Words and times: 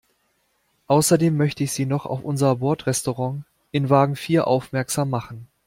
Außerdem 0.87 1.37
möchte 1.37 1.63
ich 1.63 1.73
Sie 1.73 1.85
noch 1.85 2.07
auf 2.07 2.23
unser 2.23 2.55
Bordrestaurant 2.55 3.45
in 3.71 3.91
Wagen 3.91 4.15
vier 4.15 4.47
aufmerksam 4.47 5.11
machen. 5.11 5.45